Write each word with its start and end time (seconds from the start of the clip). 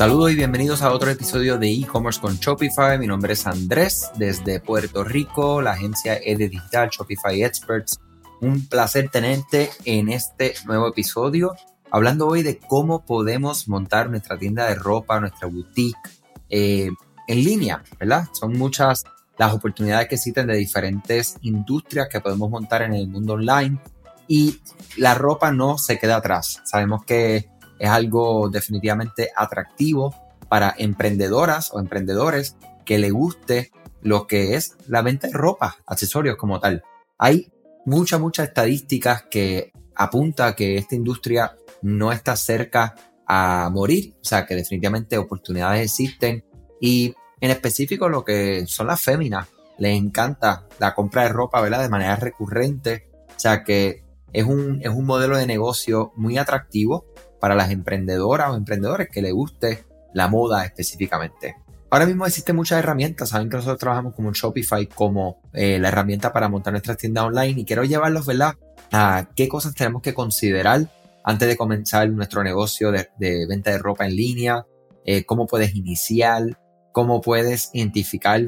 Saludos 0.00 0.32
y 0.32 0.34
bienvenidos 0.36 0.80
a 0.80 0.94
otro 0.94 1.10
episodio 1.10 1.58
de 1.58 1.70
e-commerce 1.70 2.18
con 2.22 2.36
Shopify. 2.36 2.98
Mi 2.98 3.06
nombre 3.06 3.34
es 3.34 3.46
Andrés 3.46 4.10
desde 4.16 4.58
Puerto 4.58 5.04
Rico, 5.04 5.60
la 5.60 5.72
agencia 5.72 6.14
es 6.14 6.38
de 6.38 6.48
digital 6.48 6.88
Shopify 6.88 7.42
Experts. 7.42 8.00
Un 8.40 8.66
placer 8.66 9.10
tenerte 9.10 9.68
en 9.84 10.08
este 10.08 10.54
nuevo 10.64 10.88
episodio, 10.88 11.54
hablando 11.90 12.28
hoy 12.28 12.42
de 12.42 12.56
cómo 12.56 13.04
podemos 13.04 13.68
montar 13.68 14.08
nuestra 14.08 14.38
tienda 14.38 14.66
de 14.68 14.74
ropa, 14.74 15.20
nuestra 15.20 15.48
boutique 15.48 16.00
eh, 16.48 16.88
en 17.28 17.44
línea, 17.44 17.82
¿verdad? 17.98 18.24
Son 18.32 18.54
muchas 18.54 19.04
las 19.36 19.52
oportunidades 19.52 20.08
que 20.08 20.14
existen 20.14 20.46
de 20.46 20.56
diferentes 20.56 21.36
industrias 21.42 22.08
que 22.10 22.22
podemos 22.22 22.48
montar 22.48 22.80
en 22.80 22.94
el 22.94 23.06
mundo 23.06 23.34
online 23.34 23.78
y 24.26 24.62
la 24.96 25.12
ropa 25.12 25.52
no 25.52 25.76
se 25.76 25.98
queda 25.98 26.16
atrás. 26.16 26.62
Sabemos 26.64 27.04
que 27.04 27.50
es 27.80 27.88
algo 27.88 28.50
definitivamente 28.50 29.30
atractivo 29.34 30.14
para 30.48 30.74
emprendedoras 30.76 31.70
o 31.72 31.80
emprendedores 31.80 32.56
que 32.84 32.98
le 32.98 33.10
guste 33.10 33.72
lo 34.02 34.26
que 34.26 34.54
es 34.54 34.76
la 34.86 35.02
venta 35.02 35.26
de 35.26 35.32
ropa, 35.32 35.76
accesorios 35.86 36.36
como 36.36 36.60
tal. 36.60 36.84
Hay 37.18 37.50
muchas, 37.86 38.20
muchas 38.20 38.48
estadísticas 38.48 39.24
que 39.30 39.72
apunta 39.94 40.54
que 40.54 40.76
esta 40.76 40.94
industria 40.94 41.56
no 41.82 42.12
está 42.12 42.36
cerca 42.36 42.94
a 43.26 43.70
morir, 43.72 44.14
o 44.20 44.24
sea 44.24 44.44
que 44.44 44.54
definitivamente 44.54 45.16
oportunidades 45.16 45.82
existen 45.82 46.44
y 46.80 47.14
en 47.40 47.50
específico 47.50 48.08
lo 48.08 48.24
que 48.24 48.64
son 48.66 48.88
las 48.88 49.02
féminas, 49.02 49.48
les 49.78 49.96
encanta 49.96 50.66
la 50.78 50.94
compra 50.94 51.22
de 51.22 51.30
ropa, 51.30 51.60
¿verdad? 51.62 51.80
De 51.80 51.88
manera 51.88 52.16
recurrente, 52.16 53.08
o 53.34 53.40
sea 53.40 53.64
que 53.64 54.04
es 54.32 54.44
un, 54.44 54.80
es 54.82 54.90
un 54.90 55.06
modelo 55.06 55.36
de 55.38 55.46
negocio 55.46 56.12
muy 56.16 56.36
atractivo 56.36 57.06
para 57.40 57.54
las 57.54 57.70
emprendedoras 57.70 58.50
o 58.50 58.56
emprendedores 58.56 59.08
que 59.10 59.22
les 59.22 59.32
guste 59.32 59.84
la 60.12 60.28
moda 60.28 60.64
específicamente. 60.64 61.56
Ahora 61.92 62.06
mismo 62.06 62.24
existen 62.24 62.54
muchas 62.54 62.78
herramientas, 62.78 63.30
saben 63.30 63.50
que 63.50 63.56
nosotros 63.56 63.80
trabajamos 63.80 64.14
como 64.14 64.32
Shopify 64.32 64.86
como 64.86 65.42
eh, 65.52 65.80
la 65.80 65.88
herramienta 65.88 66.32
para 66.32 66.48
montar 66.48 66.72
nuestras 66.72 66.96
tiendas 66.96 67.24
online 67.24 67.60
y 67.60 67.64
quiero 67.64 67.82
llevarlos, 67.82 68.26
¿verdad? 68.26 68.54
A 68.92 69.28
qué 69.34 69.48
cosas 69.48 69.74
tenemos 69.74 70.00
que 70.00 70.14
considerar 70.14 70.88
antes 71.24 71.48
de 71.48 71.56
comenzar 71.56 72.08
nuestro 72.10 72.44
negocio 72.44 72.92
de, 72.92 73.08
venta 73.48 73.72
de 73.72 73.78
ropa 73.78 74.06
en 74.06 74.14
línea, 74.14 74.66
eh, 75.04 75.24
cómo 75.24 75.48
puedes 75.48 75.74
iniciar, 75.74 76.60
cómo 76.92 77.20
puedes 77.20 77.70
identificar 77.72 78.40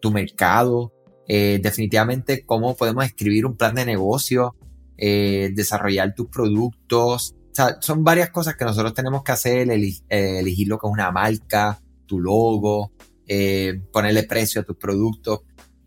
tu 0.00 0.10
mercado, 0.10 0.92
eh, 1.28 1.60
definitivamente 1.62 2.44
cómo 2.44 2.74
podemos 2.76 3.04
escribir 3.04 3.46
un 3.46 3.56
plan 3.56 3.76
de 3.76 3.84
negocio, 3.84 4.56
desarrollar 4.98 6.14
tus 6.14 6.28
productos, 6.28 7.34
o 7.50 7.54
sea, 7.54 7.78
son 7.80 8.04
varias 8.04 8.30
cosas 8.30 8.54
que 8.54 8.64
nosotros 8.64 8.94
tenemos 8.94 9.24
que 9.24 9.32
hacer, 9.32 9.68
eh, 9.70 10.00
elegir 10.08 10.68
lo 10.68 10.78
que 10.78 10.86
es 10.86 10.92
una 10.92 11.10
marca, 11.10 11.80
tu 12.06 12.20
logo, 12.20 12.92
eh, 13.26 13.82
ponerle 13.92 14.22
precio 14.22 14.60
a 14.60 14.64
tus 14.64 14.76
productos 14.76 15.40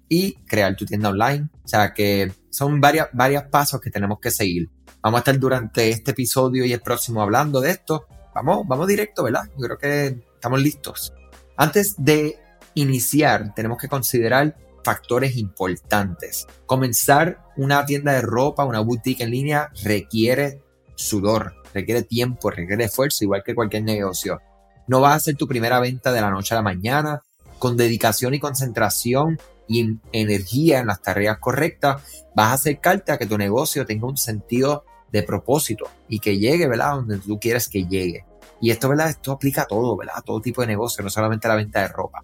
y 0.09 0.33
crear 0.45 0.75
tu 0.75 0.85
tienda 0.85 1.09
online. 1.09 1.49
O 1.63 1.67
sea 1.67 1.93
que 1.93 2.31
son 2.49 2.81
varias, 2.81 3.07
varios 3.13 3.43
pasos 3.43 3.79
que 3.79 3.89
tenemos 3.89 4.19
que 4.19 4.31
seguir. 4.31 4.69
Vamos 5.01 5.17
a 5.17 5.21
estar 5.21 5.39
durante 5.39 5.89
este 5.89 6.11
episodio 6.11 6.65
y 6.65 6.73
el 6.73 6.81
próximo 6.81 7.21
hablando 7.21 7.61
de 7.61 7.71
esto. 7.71 8.07
Vamos, 8.35 8.67
vamos 8.67 8.87
directo, 8.87 9.23
¿verdad? 9.23 9.43
Yo 9.57 9.65
creo 9.65 9.77
que 9.77 10.23
estamos 10.35 10.61
listos. 10.61 11.13
Antes 11.55 11.95
de 11.97 12.37
iniciar, 12.73 13.53
tenemos 13.53 13.77
que 13.77 13.87
considerar 13.87 14.57
factores 14.83 15.37
importantes. 15.37 16.45
Comenzar 16.65 17.43
una 17.55 17.85
tienda 17.85 18.13
de 18.13 18.21
ropa, 18.21 18.65
una 18.65 18.81
boutique 18.81 19.23
en 19.23 19.31
línea, 19.31 19.69
requiere 19.83 20.61
sudor, 20.95 21.55
requiere 21.73 22.03
tiempo, 22.03 22.49
requiere 22.49 22.85
esfuerzo, 22.85 23.23
igual 23.23 23.43
que 23.43 23.55
cualquier 23.55 23.83
negocio. 23.83 24.39
No 24.87 25.01
vas 25.01 25.13
a 25.13 25.15
hacer 25.15 25.35
tu 25.35 25.47
primera 25.47 25.79
venta 25.79 26.11
de 26.11 26.21
la 26.21 26.29
noche 26.29 26.53
a 26.53 26.57
la 26.57 26.63
mañana, 26.63 27.21
con 27.59 27.77
dedicación 27.77 28.33
y 28.33 28.39
concentración 28.39 29.39
y 29.67 29.97
energía 30.11 30.79
en 30.79 30.87
las 30.87 31.01
tareas 31.01 31.37
correctas, 31.39 32.01
vas 32.35 32.47
a 32.47 32.53
acercarte 32.53 33.11
a 33.11 33.17
que 33.17 33.25
tu 33.25 33.37
negocio 33.37 33.85
tenga 33.85 34.07
un 34.07 34.17
sentido 34.17 34.83
de 35.11 35.23
propósito 35.23 35.85
y 36.09 36.19
que 36.19 36.37
llegue, 36.37 36.67
¿verdad? 36.67 36.95
Donde 36.95 37.19
tú 37.19 37.39
quieres 37.39 37.69
que 37.69 37.85
llegue. 37.85 38.25
Y 38.59 38.71
esto, 38.71 38.89
¿verdad? 38.89 39.09
Esto 39.09 39.31
aplica 39.31 39.63
a 39.63 39.65
todo, 39.65 39.95
¿verdad? 39.95 40.15
A 40.17 40.21
todo 40.21 40.41
tipo 40.41 40.61
de 40.61 40.67
negocio, 40.67 41.03
no 41.03 41.09
solamente 41.09 41.47
a 41.47 41.51
la 41.51 41.55
venta 41.55 41.81
de 41.81 41.87
ropa. 41.87 42.23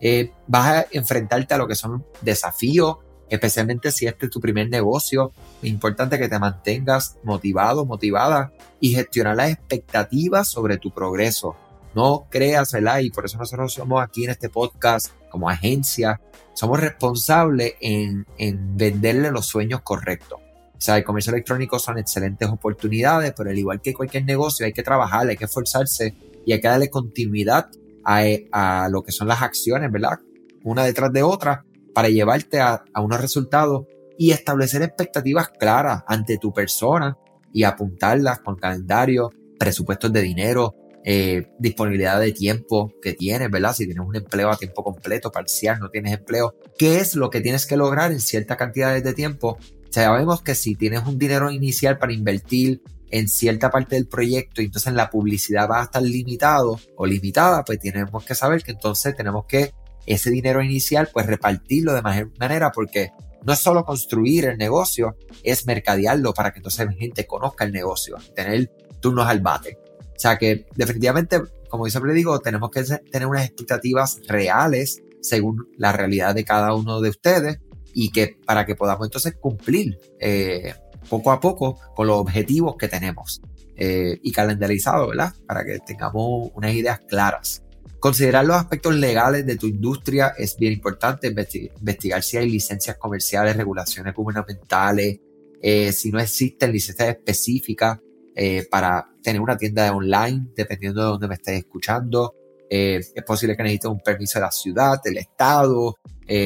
Eh, 0.00 0.32
vas 0.46 0.66
a 0.66 0.86
enfrentarte 0.90 1.54
a 1.54 1.58
lo 1.58 1.68
que 1.68 1.74
son 1.74 2.04
desafíos, 2.22 2.96
especialmente 3.30 3.92
si 3.92 4.06
este 4.06 4.26
es 4.26 4.32
tu 4.32 4.40
primer 4.40 4.68
negocio. 4.68 5.32
Es 5.62 5.70
importante 5.70 6.18
que 6.18 6.28
te 6.28 6.38
mantengas 6.38 7.16
motivado, 7.22 7.86
motivada 7.86 8.52
y 8.80 8.94
gestionar 8.94 9.36
las 9.36 9.50
expectativas 9.50 10.48
sobre 10.48 10.76
tu 10.76 10.90
progreso. 10.90 11.56
No 11.94 12.26
creas, 12.28 12.72
¿verdad? 12.72 12.98
Y 12.98 13.10
por 13.10 13.24
eso 13.24 13.38
nosotros 13.38 13.72
somos 13.72 14.02
aquí 14.02 14.24
en 14.24 14.30
este 14.30 14.48
podcast 14.48 15.08
como 15.30 15.48
agencia, 15.48 16.20
somos 16.54 16.80
responsables 16.80 17.74
en, 17.80 18.26
en 18.36 18.76
venderle 18.76 19.30
los 19.30 19.46
sueños 19.46 19.80
correctos. 19.82 20.40
O 20.40 20.82
sea, 20.82 20.96
el 20.96 21.04
comercio 21.04 21.32
electrónico 21.32 21.78
son 21.78 21.98
excelentes 21.98 22.48
oportunidades, 22.48 23.32
pero 23.36 23.50
al 23.50 23.58
igual 23.58 23.80
que 23.80 23.94
cualquier 23.94 24.24
negocio 24.24 24.66
hay 24.66 24.72
que 24.72 24.82
trabajar, 24.82 25.28
hay 25.28 25.36
que 25.36 25.44
esforzarse 25.44 26.14
y 26.44 26.52
hay 26.52 26.60
que 26.60 26.68
darle 26.68 26.88
continuidad 26.88 27.68
a, 28.04 28.22
a 28.50 28.88
lo 28.88 29.02
que 29.02 29.12
son 29.12 29.28
las 29.28 29.42
acciones, 29.42 29.92
¿verdad? 29.92 30.18
Una 30.64 30.84
detrás 30.84 31.12
de 31.12 31.22
otra 31.22 31.64
para 31.94 32.08
llevarte 32.08 32.60
a, 32.60 32.84
unos 32.96 33.20
resultados 33.20 33.86
y 34.18 34.32
establecer 34.32 34.82
expectativas 34.82 35.48
claras 35.48 36.02
ante 36.06 36.38
tu 36.38 36.52
persona 36.52 37.16
y 37.52 37.64
apuntarlas 37.64 38.40
con 38.40 38.56
calendario, 38.56 39.30
presupuestos 39.58 40.12
de 40.12 40.22
dinero, 40.22 40.74
eh, 41.04 41.50
disponibilidad 41.58 42.20
de 42.20 42.32
tiempo 42.32 42.92
que 43.00 43.14
tienes, 43.14 43.50
¿verdad? 43.50 43.74
Si 43.74 43.86
tienes 43.86 44.06
un 44.06 44.14
empleo 44.14 44.50
a 44.50 44.56
tiempo 44.56 44.84
completo, 44.84 45.32
parcial, 45.32 45.78
no 45.80 45.88
tienes 45.88 46.12
empleo, 46.12 46.54
¿qué 46.78 46.98
es 46.98 47.14
lo 47.16 47.30
que 47.30 47.40
tienes 47.40 47.66
que 47.66 47.76
lograr 47.76 48.12
en 48.12 48.20
ciertas 48.20 48.58
cantidades 48.58 49.02
de 49.02 49.14
tiempo? 49.14 49.58
Sabemos 49.90 50.42
que 50.42 50.54
si 50.54 50.76
tienes 50.76 51.04
un 51.06 51.18
dinero 51.18 51.50
inicial 51.50 51.98
para 51.98 52.12
invertir 52.12 52.82
en 53.10 53.28
cierta 53.28 53.70
parte 53.70 53.96
del 53.96 54.06
proyecto 54.06 54.62
y 54.62 54.66
entonces 54.66 54.88
en 54.88 54.96
la 54.96 55.10
publicidad 55.10 55.68
va 55.68 55.80
a 55.80 55.84
estar 55.84 56.02
limitado 56.02 56.78
o 56.96 57.06
limitada, 57.06 57.64
pues 57.64 57.80
tenemos 57.80 58.24
que 58.24 58.34
saber 58.34 58.62
que 58.62 58.72
entonces 58.72 59.16
tenemos 59.16 59.46
que 59.46 59.72
ese 60.06 60.30
dinero 60.30 60.62
inicial, 60.62 61.08
pues 61.12 61.26
repartirlo 61.26 61.92
de 61.94 62.02
manera 62.02 62.72
porque 62.72 63.10
no 63.44 63.52
es 63.52 63.58
solo 63.58 63.84
construir 63.84 64.46
el 64.46 64.58
negocio, 64.58 65.16
es 65.42 65.66
mercadearlo 65.66 66.34
para 66.34 66.52
que 66.52 66.58
entonces 66.58 66.86
la 66.86 66.92
gente 66.92 67.26
conozca 67.26 67.64
el 67.64 67.72
negocio, 67.72 68.16
tener 68.34 68.70
turnos 69.00 69.26
al 69.26 69.40
bate. 69.40 69.78
O 70.00 70.18
sea 70.18 70.36
que 70.36 70.66
definitivamente, 70.76 71.40
como 71.68 71.86
yo 71.86 71.90
siempre 71.90 72.12
digo, 72.12 72.38
tenemos 72.40 72.70
que 72.70 72.82
tener 73.10 73.26
unas 73.26 73.46
expectativas 73.46 74.20
reales 74.28 75.02
según 75.22 75.68
la 75.76 75.92
realidad 75.92 76.34
de 76.34 76.44
cada 76.44 76.74
uno 76.74 77.00
de 77.00 77.10
ustedes 77.10 77.58
y 77.94 78.10
que 78.10 78.36
para 78.44 78.66
que 78.66 78.74
podamos 78.74 79.06
entonces 79.06 79.34
cumplir 79.40 79.98
eh, 80.18 80.74
poco 81.08 81.32
a 81.32 81.40
poco 81.40 81.78
con 81.94 82.06
los 82.06 82.18
objetivos 82.18 82.76
que 82.76 82.88
tenemos 82.88 83.40
eh, 83.76 84.18
y 84.22 84.32
calendarizado, 84.32 85.08
¿verdad? 85.08 85.32
Para 85.46 85.64
que 85.64 85.78
tengamos 85.78 86.50
unas 86.54 86.74
ideas 86.74 87.00
claras. 87.08 87.62
Considerar 88.00 88.46
los 88.46 88.56
aspectos 88.56 88.94
legales 88.94 89.44
de 89.44 89.56
tu 89.56 89.66
industria 89.66 90.32
es 90.38 90.56
bien 90.56 90.72
importante, 90.72 91.28
investigar 91.28 92.22
si 92.22 92.38
hay 92.38 92.48
licencias 92.48 92.96
comerciales, 92.96 93.54
regulaciones 93.54 94.14
gubernamentales, 94.14 95.20
eh, 95.60 95.92
si 95.92 96.10
no 96.10 96.18
existen 96.18 96.72
licencias 96.72 97.10
específicas 97.10 97.98
eh, 98.34 98.66
para 98.70 99.06
tener 99.22 99.42
una 99.42 99.58
tienda 99.58 99.92
online, 99.94 100.46
dependiendo 100.56 101.02
de 101.02 101.08
dónde 101.08 101.28
me 101.28 101.34
estés 101.34 101.58
escuchando. 101.58 102.34
Eh, 102.70 103.00
es 103.14 103.24
posible 103.24 103.54
que 103.54 103.64
necesites 103.64 103.90
un 103.90 104.00
permiso 104.00 104.38
de 104.38 104.46
la 104.46 104.52
ciudad, 104.52 105.02
del 105.04 105.18
estado, 105.18 105.96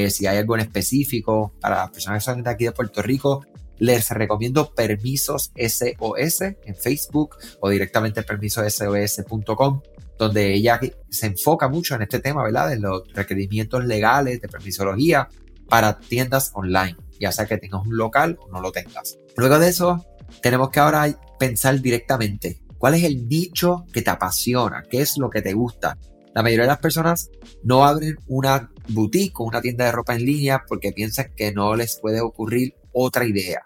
si 0.09 0.25
hay 0.25 0.37
algo 0.37 0.55
en 0.55 0.61
específico. 0.61 1.53
Para 1.61 1.77
las 1.77 1.91
personas 1.91 2.21
que 2.21 2.31
son 2.31 2.43
de 2.43 2.49
aquí 2.49 2.65
de 2.65 2.71
Puerto 2.73 3.01
Rico, 3.01 3.45
les 3.77 4.09
recomiendo 4.09 4.73
permisos 4.73 5.51
SOS 5.55 6.41
en 6.41 6.75
Facebook 6.75 7.37
o 7.61 7.69
directamente 7.69 8.23
permisosos.com 8.23 9.81
donde 10.17 10.53
ella 10.53 10.79
se 11.09 11.27
enfoca 11.27 11.67
mucho 11.67 11.95
en 11.95 12.03
este 12.03 12.19
tema, 12.19 12.43
¿verdad? 12.43 12.69
De 12.69 12.79
los 12.79 13.03
requerimientos 13.13 13.85
legales 13.85 14.41
de 14.41 14.47
permisología 14.47 15.27
para 15.67 15.99
tiendas 15.99 16.51
online, 16.53 16.95
ya 17.19 17.31
sea 17.31 17.45
que 17.45 17.57
tengas 17.57 17.85
un 17.85 17.97
local 17.97 18.37
o 18.41 18.51
no 18.51 18.61
lo 18.61 18.71
tengas. 18.71 19.17
Luego 19.35 19.59
de 19.59 19.69
eso, 19.69 20.05
tenemos 20.41 20.69
que 20.69 20.79
ahora 20.79 21.07
pensar 21.39 21.81
directamente 21.81 22.61
cuál 22.77 22.95
es 22.95 23.03
el 23.03 23.27
nicho 23.27 23.85
que 23.91 24.01
te 24.01 24.09
apasiona, 24.09 24.83
qué 24.89 25.01
es 25.01 25.17
lo 25.17 25.29
que 25.29 25.41
te 25.41 25.53
gusta. 25.53 25.97
La 26.33 26.43
mayoría 26.43 26.63
de 26.63 26.69
las 26.69 26.79
personas 26.79 27.29
no 27.63 27.85
abren 27.85 28.17
una 28.27 28.69
boutique 28.89 29.39
o 29.39 29.45
una 29.45 29.61
tienda 29.61 29.85
de 29.85 29.91
ropa 29.91 30.15
en 30.15 30.25
línea 30.25 30.63
porque 30.67 30.91
piensan 30.91 31.33
que 31.35 31.53
no 31.53 31.75
les 31.75 31.99
puede 31.99 32.21
ocurrir 32.21 32.75
otra 32.91 33.25
idea. 33.25 33.65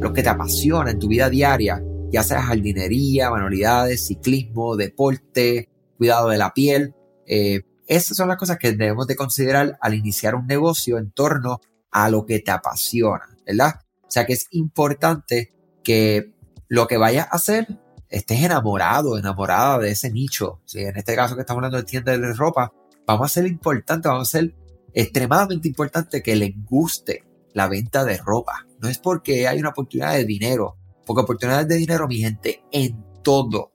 lo 0.00 0.12
que 0.12 0.22
te 0.22 0.28
apasiona 0.28 0.90
en 0.90 0.98
tu 0.98 1.08
vida 1.08 1.28
diaria, 1.30 1.82
ya 2.10 2.22
sea 2.22 2.42
jardinería, 2.42 3.30
manualidades, 3.30 4.06
ciclismo, 4.06 4.76
deporte, 4.76 5.68
cuidado 5.96 6.28
de 6.28 6.38
la 6.38 6.52
piel, 6.52 6.94
eh, 7.26 7.62
esas 7.86 8.16
son 8.16 8.28
las 8.28 8.38
cosas 8.38 8.58
que 8.58 8.72
debemos 8.72 9.06
de 9.06 9.16
considerar 9.16 9.78
al 9.80 9.94
iniciar 9.94 10.34
un 10.34 10.46
negocio 10.46 10.98
en 10.98 11.10
torno 11.10 11.60
a 11.90 12.08
lo 12.08 12.24
que 12.24 12.40
te 12.40 12.50
apasiona, 12.50 13.36
¿verdad? 13.46 13.80
O 14.02 14.10
sea 14.10 14.26
que 14.26 14.32
es 14.32 14.46
importante 14.50 15.52
que 15.82 16.34
lo 16.68 16.86
que 16.86 16.96
vayas 16.96 17.26
a 17.30 17.36
hacer 17.36 17.66
estés 18.08 18.42
enamorado, 18.42 19.18
enamorada 19.18 19.78
de 19.78 19.90
ese 19.90 20.10
nicho. 20.10 20.60
Si 20.64 20.80
en 20.80 20.96
este 20.96 21.14
caso 21.14 21.34
que 21.34 21.42
estamos 21.42 21.58
hablando 21.58 21.78
de 21.78 21.84
tiendas 21.84 22.20
de 22.20 22.32
ropa, 22.32 22.72
vamos 23.06 23.26
a 23.26 23.34
ser 23.34 23.46
importante, 23.46 24.08
vamos 24.08 24.28
a 24.28 24.38
ser 24.38 24.54
extremadamente 24.92 25.68
importante 25.68 26.22
que 26.22 26.36
les 26.36 26.52
guste 26.64 27.24
la 27.54 27.68
venta 27.68 28.04
de 28.04 28.18
ropa. 28.18 28.66
No 28.80 28.88
es 28.88 28.98
porque 28.98 29.48
hay 29.48 29.58
una 29.58 29.70
oportunidad 29.70 30.12
de 30.12 30.24
dinero, 30.24 30.76
porque 31.06 31.22
oportunidades 31.22 31.68
de 31.68 31.76
dinero, 31.76 32.06
mi 32.06 32.18
gente, 32.18 32.62
en 32.70 33.02
todo, 33.22 33.72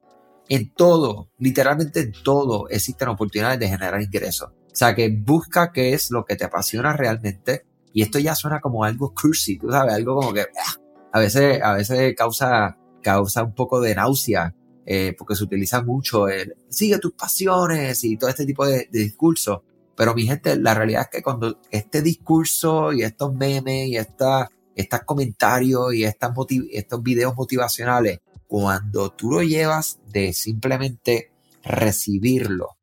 en 0.47 0.73
todo, 0.73 1.31
literalmente 1.39 2.01
en 2.01 2.11
todo 2.23 2.69
existen 2.69 3.07
oportunidades 3.07 3.59
de 3.59 3.69
generar 3.69 4.01
ingresos. 4.01 4.49
O 4.51 4.75
sea 4.75 4.93
que 4.93 5.09
busca 5.09 5.71
qué 5.71 5.93
es 5.93 6.11
lo 6.11 6.25
que 6.25 6.35
te 6.35 6.45
apasiona 6.45 6.93
realmente. 6.93 7.65
Y 7.91 8.03
esto 8.03 8.19
ya 8.19 8.35
suena 8.35 8.59
como 8.59 8.83
algo 8.83 9.13
cursi, 9.19 9.57
tú 9.57 9.71
sabes, 9.71 9.93
algo 9.95 10.15
como 10.15 10.33
que 10.33 10.41
ah, 10.41 10.75
a 11.11 11.19
veces, 11.19 11.59
a 11.63 11.73
veces 11.73 12.13
causa, 12.15 12.77
causa 13.01 13.43
un 13.43 13.55
poco 13.55 13.81
de 13.81 13.95
náusea, 13.95 14.53
eh, 14.85 15.15
porque 15.17 15.35
se 15.35 15.43
utiliza 15.43 15.81
mucho 15.81 16.27
el 16.27 16.55
sigue 16.67 16.99
tus 16.99 17.13
pasiones 17.13 18.03
y 18.03 18.17
todo 18.17 18.29
este 18.29 18.45
tipo 18.45 18.65
de, 18.65 18.87
de 18.91 18.99
discursos. 18.99 19.61
Pero 19.99 20.15
mi 20.15 20.25
gente, 20.25 20.55
la 20.55 20.73
realidad 20.73 21.01
es 21.01 21.07
que 21.09 21.21
cuando 21.21 21.59
este 21.71 22.01
discurso 22.01 22.93
y 22.93 23.03
estos 23.03 23.33
memes 23.33 23.89
y 23.89 23.97
esta, 23.97 24.49
estos 24.73 25.01
comentarios 25.01 25.93
y 25.93 26.05
estas 26.05 26.31
estos 26.71 27.03
videos 27.03 27.35
motivacionales, 27.35 28.21
cuando 28.47 29.09
tú 29.09 29.29
lo 29.29 29.43
llevas 29.43 29.99
de 30.07 30.31
simplemente 30.31 31.33
recibirlo 31.65 32.77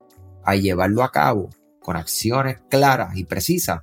a 0.45 0.57
llevarlo 0.57 1.03
a 1.03 1.11
cabo 1.11 1.49
con 1.81 1.97
acciones 1.97 2.59
claras 2.69 3.17
y 3.17 3.25
precisas, 3.25 3.81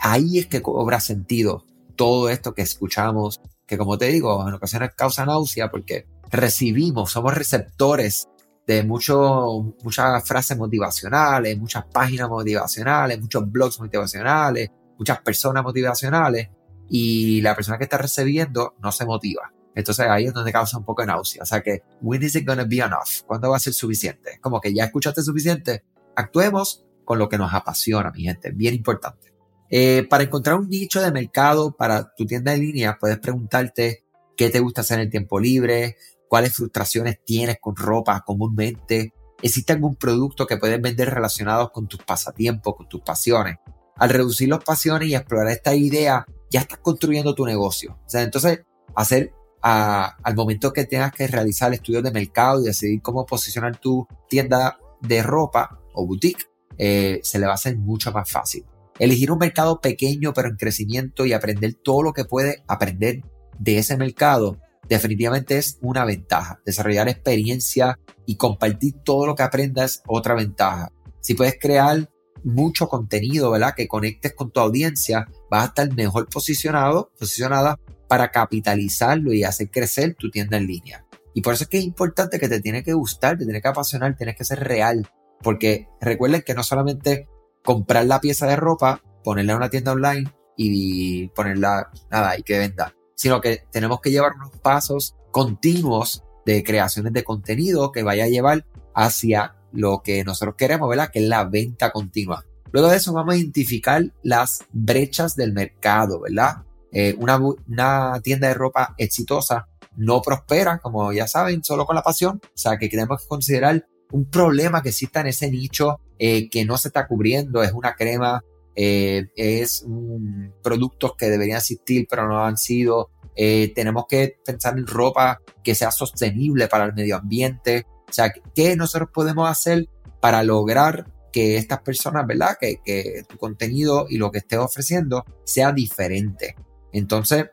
ahí 0.00 0.40
es 0.40 0.46
que 0.46 0.60
cobra 0.60 0.98
sentido 0.98 1.64
todo 1.94 2.28
esto 2.28 2.54
que 2.54 2.62
escuchamos, 2.62 3.40
que 3.66 3.78
como 3.78 3.98
te 3.98 4.06
digo, 4.06 4.48
en 4.48 4.54
ocasiones 4.54 4.90
causa 4.96 5.24
náusea 5.24 5.70
porque 5.70 6.08
recibimos, 6.28 7.12
somos 7.12 7.34
receptores 7.34 8.26
de 8.66 8.82
mucho, 8.82 9.74
muchas 9.82 10.26
frases 10.26 10.56
motivacionales, 10.56 11.58
muchas 11.58 11.84
páginas 11.92 12.28
motivacionales, 12.28 13.20
muchos 13.20 13.50
blogs 13.50 13.78
motivacionales, 13.80 14.70
muchas 14.98 15.20
personas 15.20 15.62
motivacionales 15.62 16.48
y 16.88 17.40
la 17.40 17.54
persona 17.54 17.78
que 17.78 17.84
está 17.84 17.98
recibiendo 17.98 18.74
no 18.80 18.92
se 18.92 19.04
motiva. 19.04 19.52
Entonces 19.74 20.06
ahí 20.08 20.26
es 20.26 20.32
donde 20.32 20.52
causa 20.52 20.78
un 20.78 20.84
poco 20.84 21.02
de 21.02 21.08
náusea. 21.08 21.42
O 21.42 21.46
sea 21.46 21.60
que, 21.60 21.82
when 22.00 22.22
is 22.22 22.36
it 22.36 22.46
gonna 22.46 22.64
be 22.64 22.78
enough? 22.78 23.24
¿Cuándo 23.26 23.50
va 23.50 23.56
a 23.56 23.60
ser 23.60 23.72
suficiente? 23.72 24.38
Como 24.40 24.60
que 24.60 24.72
ya 24.72 24.84
escuchaste 24.84 25.22
suficiente. 25.22 25.84
Actuemos 26.14 26.84
con 27.04 27.18
lo 27.18 27.28
que 27.28 27.38
nos 27.38 27.52
apasiona, 27.52 28.10
mi 28.12 28.22
gente. 28.22 28.50
Bien 28.52 28.74
importante. 28.74 29.34
Eh, 29.70 30.06
para 30.08 30.22
encontrar 30.22 30.56
un 30.56 30.68
nicho 30.68 31.02
de 31.02 31.10
mercado 31.10 31.76
para 31.76 32.14
tu 32.14 32.24
tienda 32.26 32.54
en 32.54 32.60
línea, 32.60 32.96
puedes 33.00 33.18
preguntarte 33.18 34.04
qué 34.36 34.50
te 34.50 34.60
gusta 34.60 34.82
hacer 34.82 34.98
en 34.98 35.06
el 35.06 35.10
tiempo 35.10 35.40
libre, 35.40 35.96
cuáles 36.28 36.54
frustraciones 36.54 37.18
tienes 37.24 37.58
con 37.60 37.76
ropa 37.76 38.22
comúnmente, 38.26 39.12
existe 39.42 39.72
algún 39.72 39.96
producto 39.96 40.46
que 40.46 40.56
puedes 40.56 40.80
vender 40.80 41.10
relacionado 41.10 41.70
con 41.70 41.86
tus 41.86 42.02
pasatiempos, 42.02 42.74
con 42.76 42.88
tus 42.88 43.02
pasiones. 43.02 43.56
Al 43.96 44.10
reducir 44.10 44.48
las 44.48 44.64
pasiones 44.64 45.08
y 45.08 45.14
explorar 45.14 45.48
esta 45.48 45.74
idea, 45.74 46.24
ya 46.50 46.60
estás 46.60 46.78
construyendo 46.78 47.34
tu 47.34 47.44
negocio. 47.44 47.98
O 48.04 48.08
sea, 48.08 48.22
entonces, 48.22 48.60
hacer 48.94 49.32
al 49.60 50.34
momento 50.34 50.72
que 50.72 50.84
tengas 50.84 51.12
que 51.12 51.26
realizar 51.26 51.72
estudios 51.72 52.02
de 52.02 52.10
mercado 52.10 52.60
y 52.60 52.66
decidir 52.66 53.00
cómo 53.00 53.24
posicionar 53.24 53.78
tu 53.78 54.06
tienda 54.28 54.78
de 55.00 55.22
ropa 55.22 55.80
o 55.94 56.06
boutique, 56.06 56.44
eh, 56.76 57.20
se 57.22 57.38
le 57.38 57.46
va 57.46 57.52
a 57.52 57.54
hacer 57.54 57.76
mucho 57.78 58.12
más 58.12 58.30
fácil. 58.30 58.66
Elegir 58.98 59.32
un 59.32 59.38
mercado 59.38 59.80
pequeño 59.80 60.32
pero 60.34 60.48
en 60.48 60.56
crecimiento 60.56 61.24
y 61.24 61.32
aprender 61.32 61.74
todo 61.82 62.02
lo 62.02 62.12
que 62.12 62.24
puede 62.24 62.62
aprender 62.68 63.22
de 63.58 63.78
ese 63.78 63.96
mercado 63.96 64.58
definitivamente 64.88 65.58
es 65.58 65.78
una 65.80 66.04
ventaja. 66.04 66.60
Desarrollar 66.64 67.08
experiencia 67.08 67.98
y 68.26 68.36
compartir 68.36 68.94
todo 69.04 69.26
lo 69.26 69.34
que 69.34 69.42
aprendas 69.42 70.02
otra 70.06 70.34
ventaja. 70.34 70.90
Si 71.20 71.34
puedes 71.34 71.58
crear 71.58 72.10
mucho 72.42 72.88
contenido, 72.88 73.50
¿verdad? 73.50 73.74
Que 73.74 73.88
conectes 73.88 74.34
con 74.34 74.50
tu 74.50 74.60
audiencia, 74.60 75.26
vas 75.50 75.62
a 75.62 75.66
estar 75.68 75.94
mejor 75.94 76.28
posicionado, 76.28 77.10
posicionada 77.18 77.78
para 78.08 78.30
capitalizarlo 78.30 79.32
y 79.32 79.44
hacer 79.44 79.70
crecer 79.70 80.14
tu 80.14 80.30
tienda 80.30 80.58
en 80.58 80.66
línea. 80.66 81.06
Y 81.32 81.40
por 81.40 81.54
eso 81.54 81.64
es 81.64 81.70
que 81.70 81.78
es 81.78 81.84
importante 81.84 82.38
que 82.38 82.48
te 82.48 82.60
tiene 82.60 82.84
que 82.84 82.92
gustar, 82.92 83.38
te 83.38 83.44
tiene 83.44 83.60
que 83.60 83.68
apasionar, 83.68 84.16
tienes 84.16 84.36
que 84.36 84.44
ser 84.44 84.60
real. 84.60 85.08
Porque 85.42 85.88
recuerden 86.00 86.42
que 86.42 86.54
no 86.54 86.62
solamente 86.62 87.28
comprar 87.64 88.04
la 88.06 88.20
pieza 88.20 88.46
de 88.46 88.56
ropa, 88.56 89.02
ponerla 89.24 89.52
en 89.52 89.56
una 89.58 89.70
tienda 89.70 89.92
online 89.92 90.30
y 90.56 91.28
ponerla, 91.28 91.90
nada, 92.10 92.38
y 92.38 92.42
que 92.42 92.58
venda 92.58 92.94
sino 93.14 93.40
que 93.40 93.64
tenemos 93.70 94.00
que 94.00 94.10
llevar 94.10 94.32
unos 94.34 94.50
pasos 94.58 95.16
continuos 95.30 96.22
de 96.46 96.62
creaciones 96.62 97.12
de 97.12 97.24
contenido 97.24 97.92
que 97.92 98.02
vaya 98.02 98.24
a 98.24 98.28
llevar 98.28 98.66
hacia 98.94 99.56
lo 99.72 100.02
que 100.02 100.24
nosotros 100.24 100.54
queremos, 100.56 100.88
¿verdad? 100.88 101.10
Que 101.12 101.20
es 101.20 101.28
la 101.28 101.44
venta 101.44 101.90
continua. 101.90 102.44
Luego 102.70 102.88
de 102.88 102.96
eso 102.96 103.12
vamos 103.12 103.34
a 103.34 103.38
identificar 103.38 104.02
las 104.22 104.64
brechas 104.72 105.36
del 105.36 105.52
mercado, 105.52 106.20
¿verdad? 106.20 106.64
Eh, 106.92 107.16
una, 107.18 108.20
tienda 108.22 108.48
de 108.48 108.54
ropa 108.54 108.94
exitosa 108.98 109.68
no 109.96 110.22
prospera, 110.22 110.78
como 110.78 111.12
ya 111.12 111.26
saben, 111.26 111.62
solo 111.62 111.86
con 111.86 111.96
la 111.96 112.02
pasión. 112.02 112.40
O 112.44 112.56
sea, 112.56 112.78
que 112.78 112.88
tenemos 112.88 113.22
que 113.22 113.28
considerar 113.28 113.86
un 114.12 114.24
problema 114.26 114.82
que 114.82 114.90
exista 114.90 115.20
en 115.20 115.28
ese 115.28 115.50
nicho 115.50 116.00
eh, 116.18 116.48
que 116.48 116.64
no 116.64 116.78
se 116.78 116.88
está 116.88 117.06
cubriendo. 117.06 117.62
Es 117.62 117.72
una 117.72 117.94
crema 117.94 118.42
eh, 118.74 119.28
es 119.36 119.82
un, 119.82 120.52
productos 120.62 121.14
que 121.16 121.26
deberían 121.26 121.58
existir 121.58 122.06
pero 122.08 122.28
no 122.28 122.44
han 122.44 122.56
sido. 122.56 123.10
Eh, 123.36 123.72
tenemos 123.74 124.04
que 124.08 124.36
pensar 124.44 124.78
en 124.78 124.86
ropa 124.86 125.40
que 125.62 125.74
sea 125.74 125.90
sostenible 125.90 126.68
para 126.68 126.84
el 126.84 126.94
medio 126.94 127.16
ambiente. 127.16 127.86
O 128.08 128.12
sea, 128.12 128.32
¿qué 128.54 128.76
nosotros 128.76 129.10
podemos 129.12 129.48
hacer 129.48 129.88
para 130.20 130.42
lograr 130.42 131.10
que 131.32 131.56
estas 131.56 131.80
personas, 131.80 132.26
¿verdad? 132.26 132.56
Que, 132.60 132.80
que 132.84 133.24
tu 133.28 133.36
contenido 133.38 134.06
y 134.08 134.18
lo 134.18 134.30
que 134.30 134.38
estés 134.38 134.60
ofreciendo 134.60 135.24
sea 135.44 135.72
diferente. 135.72 136.54
Entonces, 136.92 137.46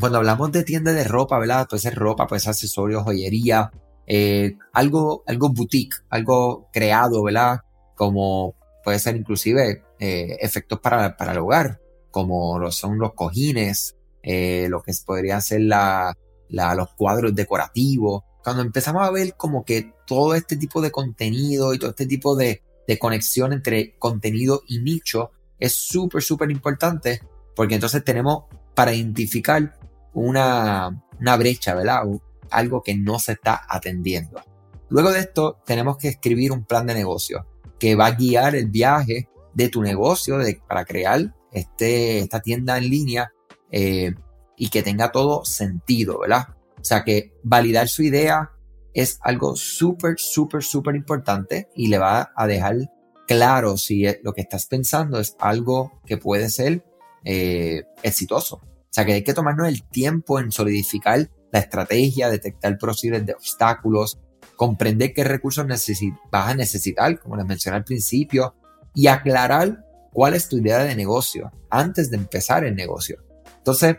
cuando 0.00 0.18
hablamos 0.18 0.50
de 0.52 0.64
tienda 0.64 0.92
de 0.92 1.04
ropa, 1.04 1.38
¿verdad? 1.38 1.66
Puede 1.68 1.82
ser 1.82 1.94
ropa, 1.94 2.26
puede 2.26 2.40
ser 2.40 2.50
accesorios, 2.50 3.02
joyería, 3.02 3.70
eh, 4.06 4.56
algo, 4.72 5.22
algo 5.26 5.50
boutique, 5.50 5.96
algo 6.08 6.68
creado, 6.72 7.22
¿verdad? 7.22 7.60
Como 7.94 8.54
puede 8.88 9.00
ser 9.00 9.16
inclusive 9.16 9.84
eh, 9.98 10.38
efectos 10.40 10.80
para, 10.80 11.14
para, 11.14 11.32
el 11.32 11.38
hogar, 11.40 11.78
como 12.10 12.58
lo 12.58 12.72
son 12.72 12.98
los 12.98 13.12
cojines, 13.12 13.96
eh, 14.22 14.66
lo 14.70 14.80
que 14.80 14.94
podría 15.04 15.42
ser 15.42 15.60
la, 15.60 16.16
los 16.48 16.88
cuadros 16.96 17.34
decorativos. 17.34 18.22
Cuando 18.42 18.62
empezamos 18.62 19.06
a 19.06 19.10
ver 19.10 19.34
como 19.36 19.62
que 19.62 19.92
todo 20.06 20.34
este 20.34 20.56
tipo 20.56 20.80
de 20.80 20.90
contenido 20.90 21.74
y 21.74 21.78
todo 21.78 21.90
este 21.90 22.06
tipo 22.06 22.34
de, 22.34 22.62
de 22.86 22.98
conexión 22.98 23.52
entre 23.52 23.94
contenido 23.98 24.62
y 24.66 24.78
nicho 24.80 25.32
es 25.58 25.74
súper, 25.74 26.22
súper 26.22 26.50
importante 26.50 27.20
porque 27.54 27.74
entonces 27.74 28.02
tenemos 28.02 28.44
para 28.74 28.94
identificar 28.94 29.78
una, 30.14 31.04
una 31.20 31.36
brecha, 31.36 31.74
¿verdad? 31.74 32.04
Algo 32.50 32.82
que 32.82 32.96
no 32.96 33.18
se 33.18 33.32
está 33.32 33.66
atendiendo. 33.68 34.40
Luego 34.88 35.12
de 35.12 35.20
esto, 35.20 35.60
tenemos 35.66 35.98
que 35.98 36.08
escribir 36.08 36.52
un 36.52 36.64
plan 36.64 36.86
de 36.86 36.94
negocio 36.94 37.44
que 37.78 37.94
va 37.94 38.06
a 38.06 38.14
guiar 38.14 38.54
el 38.54 38.68
viaje 38.68 39.28
de 39.54 39.68
tu 39.68 39.82
negocio 39.82 40.38
de, 40.38 40.60
para 40.66 40.84
crear 40.84 41.34
este, 41.52 42.20
esta 42.20 42.40
tienda 42.40 42.78
en 42.78 42.90
línea 42.90 43.32
eh, 43.70 44.14
y 44.56 44.68
que 44.68 44.82
tenga 44.82 45.12
todo 45.12 45.44
sentido, 45.44 46.20
¿verdad? 46.20 46.48
O 46.80 46.84
sea 46.84 47.04
que 47.04 47.32
validar 47.42 47.88
su 47.88 48.02
idea 48.02 48.52
es 48.94 49.18
algo 49.22 49.56
súper, 49.56 50.14
súper, 50.18 50.62
súper 50.62 50.96
importante 50.96 51.68
y 51.74 51.88
le 51.88 51.98
va 51.98 52.32
a 52.34 52.46
dejar 52.46 52.90
claro 53.26 53.76
si 53.76 54.04
lo 54.22 54.32
que 54.32 54.40
estás 54.40 54.66
pensando 54.66 55.20
es 55.20 55.36
algo 55.38 56.00
que 56.06 56.16
puede 56.16 56.48
ser 56.50 56.84
eh, 57.24 57.84
exitoso. 58.02 58.56
O 58.56 58.90
sea 58.90 59.04
que 59.04 59.12
hay 59.12 59.22
que 59.22 59.34
tomarnos 59.34 59.68
el 59.68 59.86
tiempo 59.88 60.40
en 60.40 60.50
solidificar 60.50 61.30
la 61.52 61.58
estrategia, 61.58 62.30
detectar 62.30 62.76
posibles 62.78 63.24
de 63.26 63.34
obstáculos, 63.34 64.18
comprender 64.58 65.14
qué 65.14 65.22
recursos 65.22 65.64
vas 65.64 66.48
a 66.48 66.54
necesitar, 66.54 67.20
como 67.20 67.36
les 67.36 67.46
mencioné 67.46 67.76
al 67.76 67.84
principio, 67.84 68.56
y 68.92 69.06
aclarar 69.06 69.84
cuál 70.12 70.34
es 70.34 70.48
tu 70.48 70.58
idea 70.58 70.80
de 70.80 70.96
negocio 70.96 71.52
antes 71.70 72.10
de 72.10 72.16
empezar 72.16 72.64
el 72.64 72.74
negocio. 72.74 73.22
Entonces, 73.58 73.96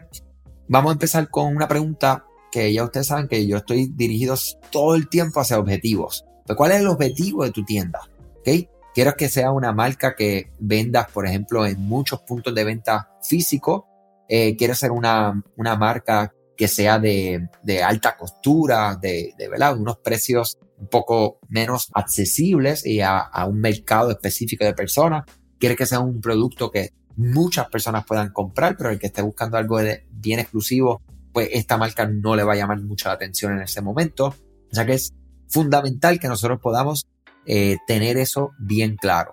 vamos 0.67 0.89
a 0.89 0.93
empezar 0.93 1.29
con 1.29 1.55
una 1.55 1.69
pregunta 1.69 2.25
que 2.51 2.73
ya 2.73 2.83
ustedes 2.83 3.07
saben 3.07 3.29
que 3.29 3.47
yo 3.47 3.55
estoy 3.55 3.87
dirigido 3.95 4.35
todo 4.69 4.95
el 4.95 5.07
tiempo 5.07 5.39
hacia 5.39 5.57
objetivos. 5.57 6.25
¿cuál 6.57 6.73
es 6.73 6.81
el 6.81 6.87
objetivo 6.87 7.45
de 7.45 7.51
tu 7.51 7.63
tienda? 7.63 8.01
¿Okay? 8.39 8.67
Quieres 8.93 9.13
que 9.13 9.29
sea 9.29 9.51
una 9.51 9.71
marca 9.71 10.13
que 10.13 10.51
vendas, 10.59 11.09
por 11.09 11.25
ejemplo, 11.25 11.65
en 11.65 11.79
muchos 11.79 12.19
puntos 12.23 12.53
de 12.53 12.65
venta 12.65 13.11
físicos. 13.23 13.83
Eh, 14.27 14.57
quieres 14.57 14.77
ser 14.77 14.91
una, 14.91 15.41
una 15.55 15.77
marca 15.77 16.33
que 16.59 16.67
sea 16.67 16.99
de, 16.99 17.47
de 17.63 17.81
alta 17.81 18.17
costura, 18.17 18.97
de, 19.01 19.33
de 19.37 19.47
¿verdad? 19.47 19.77
unos 19.77 19.99
precios 19.99 20.57
un 20.77 20.89
poco 20.89 21.39
menos 21.47 21.89
accesibles 21.93 22.85
y 22.85 22.99
a, 22.99 23.17
a, 23.19 23.45
un 23.45 23.61
mercado 23.61 24.11
específico 24.11 24.65
de 24.65 24.73
personas. 24.73 25.23
Quieres 25.57 25.77
que 25.77 25.85
sea 25.85 26.01
un 26.01 26.19
producto 26.19 26.69
que 26.69 26.89
muchas 27.15 27.69
personas 27.69 28.03
puedan 28.05 28.33
comprar, 28.33 28.75
pero 28.75 28.89
el 28.89 28.99
que 28.99 29.07
esté 29.07 29.21
buscando 29.21 29.55
algo 29.55 29.77
de, 29.77 30.05
bien 30.11 30.41
exclusivo, 30.41 31.01
pues 31.31 31.47
esta 31.53 31.77
marca 31.77 32.05
no 32.05 32.35
le 32.35 32.43
va 32.43 32.51
a 32.51 32.57
llamar 32.57 32.81
mucho 32.81 33.07
la 33.07 33.13
atención 33.13 33.53
en 33.53 33.61
ese 33.61 33.79
momento. 33.79 34.25
O 34.25 34.75
sea 34.75 34.85
que 34.85 34.95
es 34.95 35.13
fundamental 35.47 36.19
que 36.19 36.27
nosotros 36.27 36.59
podamos 36.61 37.07
eh, 37.45 37.77
tener 37.87 38.17
eso 38.17 38.51
bien 38.59 38.97
claro. 38.97 39.31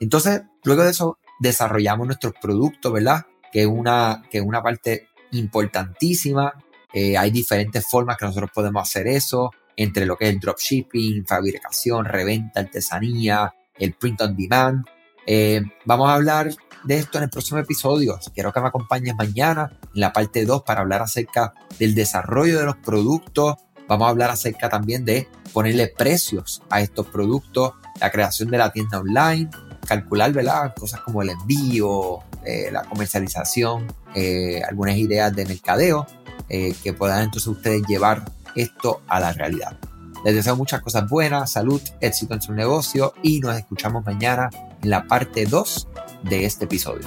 Entonces, 0.00 0.42
luego 0.64 0.84
de 0.84 0.90
eso, 0.90 1.16
desarrollamos 1.40 2.06
nuestros 2.06 2.34
productos, 2.38 2.92
¿verdad? 2.92 3.24
Que 3.52 3.62
es 3.62 3.66
una, 3.66 4.22
que 4.30 4.42
una 4.42 4.62
parte 4.62 5.07
importantísima. 5.32 6.54
Eh, 6.92 7.16
hay 7.16 7.30
diferentes 7.30 7.86
formas 7.86 8.16
que 8.16 8.26
nosotros 8.26 8.50
podemos 8.54 8.82
hacer 8.82 9.06
eso, 9.06 9.50
entre 9.76 10.06
lo 10.06 10.16
que 10.16 10.28
es 10.28 10.34
el 10.34 10.40
dropshipping, 10.40 11.26
fabricación, 11.26 12.04
reventa, 12.04 12.60
artesanía, 12.60 13.54
el 13.78 13.94
print 13.94 14.20
on 14.22 14.36
demand. 14.36 14.84
Eh, 15.26 15.62
vamos 15.84 16.08
a 16.08 16.14
hablar 16.14 16.50
de 16.84 16.98
esto 16.98 17.18
en 17.18 17.24
el 17.24 17.30
próximo 17.30 17.60
episodio. 17.60 18.18
Quiero 18.34 18.52
que 18.52 18.60
me 18.60 18.68
acompañes 18.68 19.14
mañana 19.14 19.78
en 19.94 20.00
la 20.00 20.12
parte 20.12 20.44
2 20.44 20.62
para 20.62 20.80
hablar 20.80 21.02
acerca 21.02 21.52
del 21.78 21.94
desarrollo 21.94 22.58
de 22.58 22.64
los 22.64 22.76
productos. 22.76 23.56
Vamos 23.86 24.06
a 24.06 24.10
hablar 24.10 24.30
acerca 24.30 24.68
también 24.68 25.04
de 25.04 25.28
ponerle 25.52 25.88
precios 25.88 26.62
a 26.70 26.80
estos 26.80 27.06
productos, 27.06 27.72
la 28.00 28.10
creación 28.10 28.50
de 28.50 28.58
la 28.58 28.72
tienda 28.72 29.00
online, 29.00 29.50
calcular, 29.86 30.32
¿verdad? 30.32 30.74
Cosas 30.74 31.00
como 31.00 31.22
el 31.22 31.30
envío, 31.30 32.20
eh, 32.44 32.70
la 32.72 32.82
comercialización, 32.82 33.86
eh, 34.14 34.62
algunas 34.68 34.96
ideas 34.96 35.34
de 35.34 35.44
mercadeo 35.46 36.06
eh, 36.48 36.74
que 36.82 36.92
puedan 36.92 37.22
entonces 37.24 37.46
ustedes 37.46 37.82
llevar 37.86 38.24
esto 38.54 39.02
a 39.06 39.20
la 39.20 39.32
realidad. 39.32 39.76
Les 40.24 40.34
deseo 40.34 40.56
muchas 40.56 40.80
cosas 40.80 41.08
buenas, 41.08 41.52
salud, 41.52 41.80
éxito 42.00 42.34
en 42.34 42.42
su 42.42 42.52
negocio 42.52 43.14
y 43.22 43.40
nos 43.40 43.56
escuchamos 43.56 44.04
mañana 44.04 44.50
en 44.82 44.90
la 44.90 45.06
parte 45.06 45.46
2 45.46 45.88
de 46.24 46.44
este 46.44 46.64
episodio. 46.64 47.06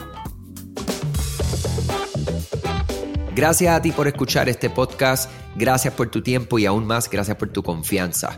Gracias 3.35 3.75
a 3.75 3.81
ti 3.81 3.91
por 3.91 4.07
escuchar 4.07 4.49
este 4.49 4.69
podcast, 4.69 5.29
gracias 5.55 5.93
por 5.93 6.09
tu 6.09 6.21
tiempo 6.21 6.59
y 6.59 6.65
aún 6.65 6.85
más 6.85 7.09
gracias 7.09 7.37
por 7.37 7.49
tu 7.49 7.63
confianza. 7.63 8.37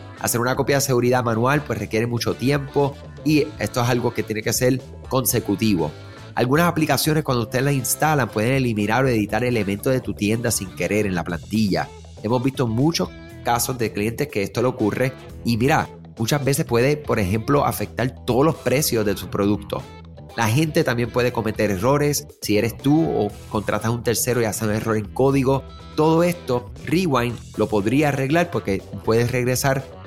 Hacer 0.21 0.39
una 0.39 0.55
copia 0.55 0.75
de 0.75 0.81
seguridad 0.81 1.23
manual 1.23 1.63
pues 1.63 1.79
requiere 1.79 2.05
mucho 2.05 2.35
tiempo 2.35 2.95
y 3.25 3.47
esto 3.57 3.81
es 3.81 3.89
algo 3.89 4.13
que 4.13 4.21
tiene 4.21 4.43
que 4.43 4.53
ser 4.53 4.79
consecutivo. 5.09 5.91
Algunas 6.35 6.67
aplicaciones 6.67 7.23
cuando 7.23 7.43
ustedes 7.43 7.65
las 7.65 7.73
instalan 7.73 8.29
pueden 8.29 8.53
eliminar 8.53 9.03
o 9.03 9.07
editar 9.07 9.43
elementos 9.43 9.91
de 9.91 9.99
tu 9.99 10.13
tienda 10.13 10.51
sin 10.51 10.69
querer 10.75 11.07
en 11.07 11.15
la 11.15 11.23
plantilla. 11.23 11.89
Hemos 12.21 12.43
visto 12.43 12.67
muchos 12.67 13.09
casos 13.43 13.79
de 13.79 13.91
clientes 13.91 14.27
que 14.27 14.43
esto 14.43 14.61
le 14.61 14.67
ocurre 14.67 15.11
y 15.43 15.57
mira, 15.57 15.89
muchas 16.19 16.45
veces 16.45 16.65
puede, 16.65 16.97
por 16.97 17.17
ejemplo, 17.17 17.65
afectar 17.65 18.23
todos 18.23 18.45
los 18.45 18.55
precios 18.55 19.03
de 19.03 19.17
su 19.17 19.27
producto. 19.27 19.81
La 20.37 20.47
gente 20.47 20.83
también 20.83 21.09
puede 21.09 21.33
cometer 21.33 21.71
errores 21.71 22.27
si 22.41 22.59
eres 22.59 22.77
tú 22.77 23.09
o 23.09 23.29
contratas 23.49 23.87
a 23.87 23.91
un 23.91 24.03
tercero 24.03 24.39
y 24.39 24.45
hace 24.45 24.65
un 24.65 24.71
error 24.71 24.97
en 24.97 25.11
código. 25.11 25.63
Todo 25.95 26.23
esto, 26.23 26.71
Rewind 26.85 27.37
lo 27.57 27.67
podría 27.67 28.09
arreglar 28.09 28.51
porque 28.51 28.81
puedes 29.03 29.31
regresar 29.31 29.83